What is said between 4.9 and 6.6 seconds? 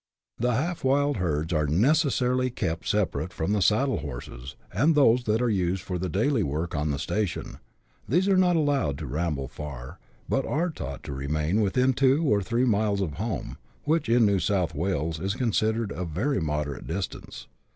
those that are used for the daily